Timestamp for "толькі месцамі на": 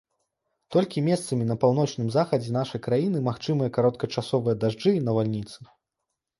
0.75-1.57